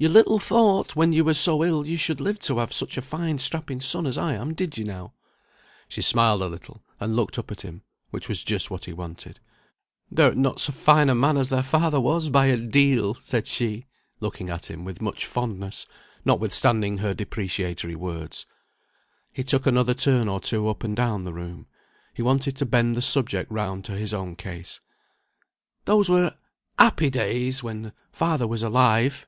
[0.00, 3.02] "You little thought when you were so ill you should live to have such a
[3.02, 5.12] fine strapping son as I am, did you now?"
[5.88, 9.40] She smiled a little, and looked up at him, which was just what he wanted.
[10.12, 13.86] "Thou'rt not so fine a man as thy father was, by a deal!" said she,
[14.20, 15.84] looking at him with much fondness,
[16.24, 18.46] notwithstanding her depreciatory words.
[19.32, 21.66] He took another turn or two up and down the room.
[22.14, 24.80] He wanted to bend the subject round to his own case.
[25.86, 26.36] "Those were
[26.78, 29.26] happy days when father was alive!"